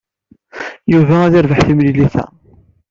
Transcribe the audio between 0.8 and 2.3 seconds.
Yuba ad yerbeḥ timlilit-a.